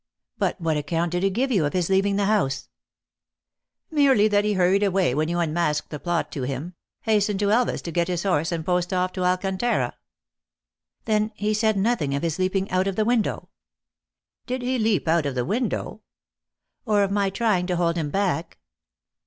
[0.39, 2.69] But what account did he give of his leaving the house?"
[3.91, 7.83] "Merely that he hurried away when you unmasked the plot to him; hastened to Elvas
[7.83, 9.95] to get his horse, and post off to Alcantara.""
[11.05, 13.49] Then he said nothing of his leaping out of the window
[14.47, 16.01] ?""Did he leap out of the window
[16.87, 18.57] ?""Or of my trying to hold him back